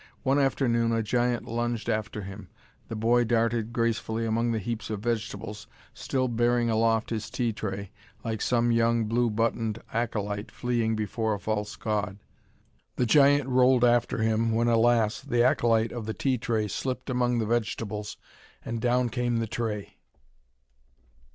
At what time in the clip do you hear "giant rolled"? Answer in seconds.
13.05-13.85